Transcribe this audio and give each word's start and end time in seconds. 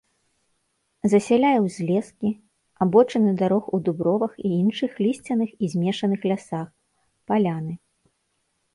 Засяляе 1.11 1.59
узлескі, 1.65 2.31
абочыны 2.87 3.31
дарог 3.43 3.63
у 3.79 3.83
дубровах 3.91 4.33
і 4.45 4.53
іншых 4.63 4.91
лісцяных 5.05 5.49
і 5.63 5.73
змешаных 5.77 6.19
лясах, 6.33 6.67
паляны. 7.31 7.73